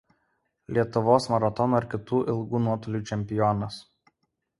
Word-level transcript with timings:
Lietuvos 0.77 1.27
maratono 1.33 1.81
ir 1.81 1.85
kitų 1.91 2.21
ilgų 2.35 2.61
nuotolių 2.65 3.03
čempionas. 3.11 3.79